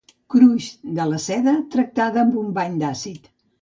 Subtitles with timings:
[0.35, 0.69] Cruix
[1.01, 3.35] de la seda tractada amb un bany àcid.